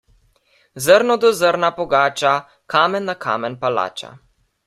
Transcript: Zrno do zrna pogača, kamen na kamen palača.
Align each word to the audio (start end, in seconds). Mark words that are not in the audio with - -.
Zrno 0.85 1.15
do 1.25 1.29
zrna 1.41 1.69
pogača, 1.77 2.33
kamen 2.75 3.05
na 3.09 3.17
kamen 3.29 3.61
palača. 3.67 4.13